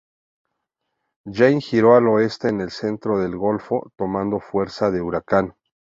[1.29, 5.53] Jeanne giró al oeste en el centro del golfo, tomando fuerza de huracán.